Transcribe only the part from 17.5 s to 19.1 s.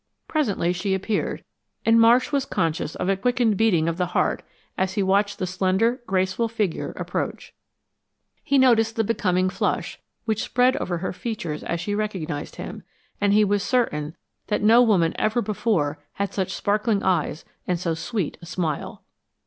and so sweet a smile.